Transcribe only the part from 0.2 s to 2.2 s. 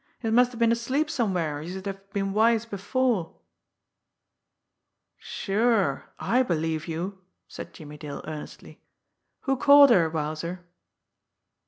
Youse must have been asleep somewhere, or youse'd have